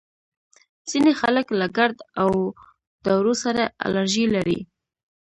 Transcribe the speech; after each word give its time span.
ځینې 0.89 1.11
خلک 1.21 1.47
له 1.59 1.67
ګرد 1.77 1.97
او 2.21 2.29
دوړو 3.05 3.33
سره 3.43 3.63
الرژي 3.85 4.25
لري 4.35 4.59